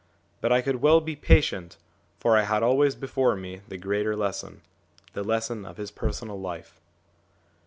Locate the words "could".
0.61-0.77